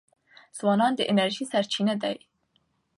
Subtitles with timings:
[0.57, 2.15] ځوانان د انرژۍ سرچینه دي.